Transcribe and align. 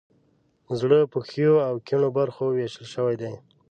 زړه 0.79 0.99
په 1.11 1.19
ښیو 1.29 1.53
او 1.67 1.75
کیڼو 1.87 2.09
برخو 2.17 2.43
ویشل 2.51 2.85
شوی 2.93 3.15
دی. 3.21 3.33